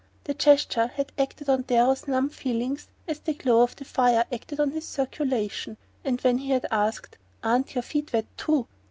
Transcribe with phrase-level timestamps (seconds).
[0.23, 4.59] The gesture had acted on Darrow's numb feelings as the glow of the fire acted
[4.59, 8.65] on his circulation; and when he had asked: "Aren't your feet wet, too?"